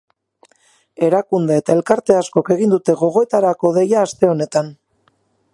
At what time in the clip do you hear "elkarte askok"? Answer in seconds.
1.79-2.51